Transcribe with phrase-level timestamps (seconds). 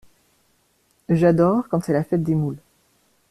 [1.09, 2.57] J'adore quand c'est la fête des moules.